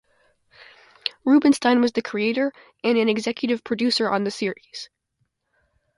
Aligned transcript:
Rubenstein 1.25 1.79
was 1.79 1.91
the 1.91 2.01
Creator 2.01 2.51
and 2.83 2.97
an 2.97 3.07
Executive 3.07 3.63
Producer 3.63 4.09
on 4.09 4.23
the 4.23 4.31
series. 4.31 4.89